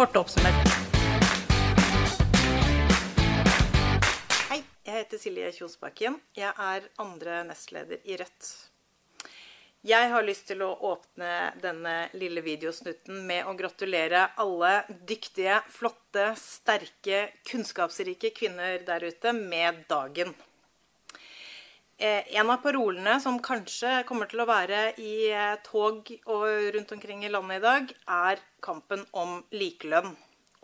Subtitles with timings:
[0.00, 0.54] Kort oppsummert.
[4.48, 6.16] Hei, jeg heter Silje Kjosbakken.
[6.32, 8.48] Jeg er andre nestleder i Rødt.
[9.84, 16.30] Jeg har lyst til å åpne denne lille videosnutten med å gratulere alle dyktige, flotte,
[16.40, 20.32] sterke, kunnskapsrike kvinner der ute med dagen.
[22.00, 26.94] Eh, en av parolene som kanskje kommer til å være i eh, tog og rundt
[26.96, 30.14] omkring i landet i dag, er kampen om likelønn.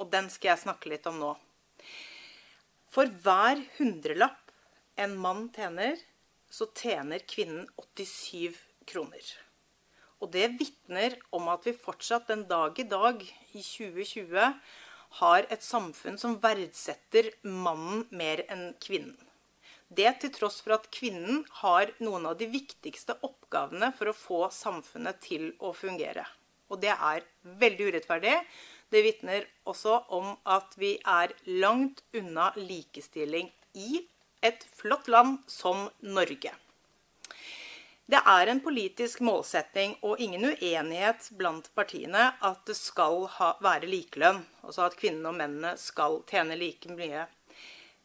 [0.00, 1.34] Og den skal jeg snakke litt om nå.
[2.88, 4.54] For hver hundrelapp
[5.04, 6.00] en mann tjener,
[6.48, 8.56] så tjener kvinnen 87
[8.88, 9.28] kroner.
[10.24, 13.20] Og det vitner om at vi fortsatt den dag i dag,
[13.52, 14.56] i 2020,
[15.20, 19.25] har et samfunn som verdsetter mannen mer enn kvinnen.
[19.88, 24.40] Det til tross for at kvinnen har noen av de viktigste oppgavene for å få
[24.50, 26.26] samfunnet til å fungere.
[26.70, 27.22] Og det er
[27.62, 28.34] veldig urettferdig.
[28.90, 34.02] Det vitner også om at vi er langt unna likestilling i
[34.42, 36.52] et flott land som Norge.
[38.06, 43.90] Det er en politisk målsetting og ingen uenighet blant partiene at det skal ha, være
[43.90, 44.44] likelønn.
[44.62, 47.24] Altså at kvinnene og mennene skal tjene like mye.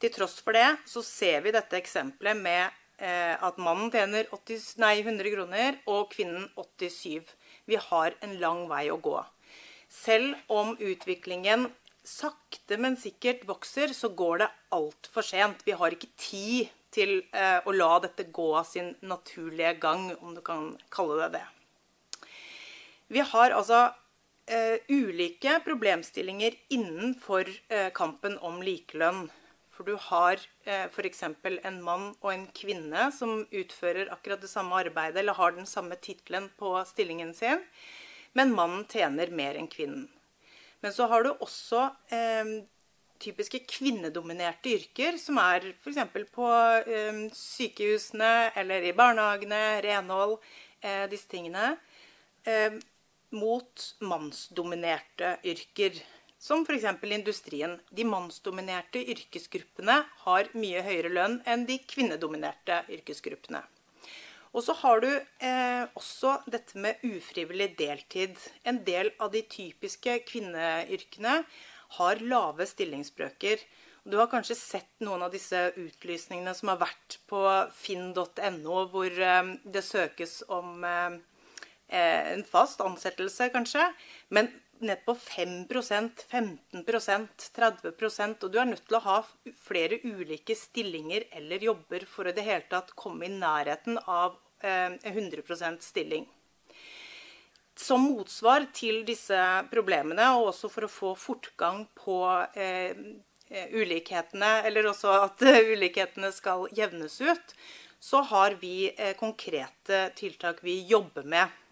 [0.00, 2.70] Til tross for det så ser vi dette eksempelet med
[3.02, 7.28] eh, at mannen tjener 80, nei, 100 kroner og kvinnen 87.
[7.68, 9.18] Vi har en lang vei å gå.
[9.90, 11.68] Selv om utviklingen
[12.06, 15.64] sakte, men sikkert vokser, så går det altfor sent.
[15.66, 20.34] Vi har ikke tid til eh, å la dette gå av sin naturlige gang, om
[20.34, 21.46] du kan kalle det det.
[23.10, 23.82] Vi har altså
[24.46, 29.28] eh, ulike problemstillinger innenfor eh, kampen om likelønn.
[29.80, 31.22] For du har eh, f.eks.
[31.24, 35.96] en mann og en kvinne som utfører akkurat det samme arbeidet eller har den samme
[35.96, 37.62] tittelen på stillingen sin,
[38.36, 40.02] men mannen tjener mer enn kvinnen.
[40.84, 42.52] Men så har du også eh,
[43.24, 46.28] typiske kvinnedominerte yrker, som er f.eks.
[46.28, 46.52] på
[46.84, 50.42] eh, sykehusene eller i barnehagene, renhold,
[50.84, 51.70] eh, disse tingene,
[52.44, 52.76] eh,
[53.32, 56.04] mot mannsdominerte yrker.
[56.40, 56.86] Som f.eks.
[57.02, 57.74] industrien.
[57.90, 63.60] De mannsdominerte yrkesgruppene har mye høyere lønn enn de kvinnedominerte yrkesgruppene.
[64.56, 68.40] Og så har du eh, også dette med ufrivillig deltid.
[68.64, 71.42] En del av de typiske kvinneyrkene
[71.98, 73.60] har lave stillingsbrøker.
[74.08, 77.44] Du har kanskje sett noen av disse utlysningene som har vært på
[77.76, 81.20] finn.no, hvor eh, det søkes om eh,
[81.92, 83.92] eh en fast ansettelse, kanskje.
[84.32, 84.48] Men
[84.80, 89.18] ned på 5% 15% 30% Og du er nødt til å ha
[89.64, 94.96] flere ulike stillinger eller jobber for å det hele tatt komme i nærheten av eh,
[95.12, 96.26] 100 stilling.
[97.80, 99.38] Som motsvar til disse
[99.70, 102.18] problemene, og også for å få fortgang på
[102.52, 102.92] eh,
[103.72, 107.56] ulikhetene, eller også at ulikhetene skal jevnes ut,
[108.00, 111.69] så har vi eh, konkrete tiltak vi jobber med Eh,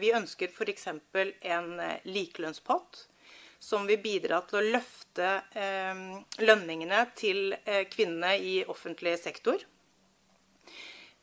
[0.00, 0.88] vi ønsker f.eks.
[0.88, 3.06] en eh, likelønnspott
[3.58, 6.02] som vil bidra til å løfte eh,
[6.44, 7.56] lønningene til
[7.90, 9.64] kvinnene i offentlig sektor.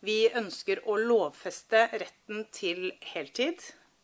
[0.04, 3.62] Vi ønsker å lovfeste retten til heltid,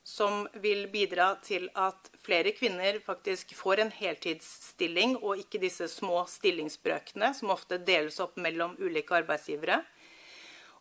[0.10, 6.24] som vil bidra til at flere kvinner faktisk får en heltidsstilling, og ikke disse små
[6.32, 9.82] stillingsbrøkene som ofte deles opp mellom ulike arbeidsgivere.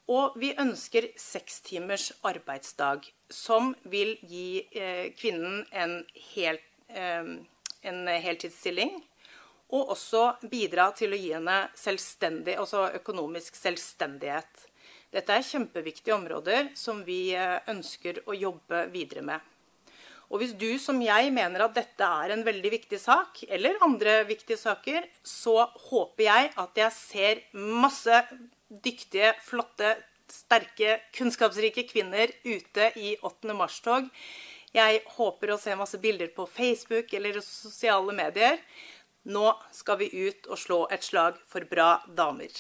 [0.09, 5.99] Og vi ønsker seks timers arbeidsdag, som vil gi eh, kvinnen en,
[6.33, 6.57] hel,
[6.89, 7.35] eh,
[7.91, 8.97] en, heltidsstilling.
[9.77, 14.65] Og også bidra til å gi henne selvstendig, altså økonomisk selvstendighet.
[15.13, 19.55] Dette er kjempeviktige områder som vi eh, ønsker å jobbe videre med.
[20.29, 24.23] Og hvis du som jeg mener at dette er en veldig viktig sak, eller andre
[24.29, 28.25] viktige saker, så håper jeg at jeg ser masse
[28.69, 29.97] dyktige, flotte,
[30.29, 33.55] sterke, kunnskapsrike kvinner ute i 8.
[33.57, 34.09] mars-tog.
[34.77, 38.61] Jeg håper å se masse bilder på Facebook eller sosiale medier.
[39.29, 42.53] Nå skal vi ut og slå et slag for bra damer.